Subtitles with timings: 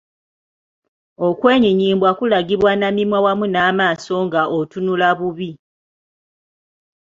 [1.27, 5.51] Okwenyinyimbwa kulagibwa na mimwa wamu n’amaaso nga otunula bubi.